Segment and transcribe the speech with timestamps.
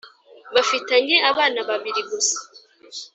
[0.53, 2.37] bafitanye abana babiri gusa